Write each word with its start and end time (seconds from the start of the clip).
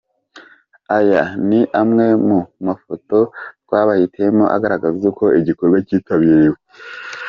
Aya 0.97 1.23
ni 1.47 1.61
amwe 1.81 2.05
mu 2.27 2.39
mafoto 2.67 3.17
twabahitiyemo 3.63 4.45
agaragaza 4.55 5.01
uko 5.11 5.25
igikorwa 5.39 5.77
kitabiriwe:. 5.87 6.57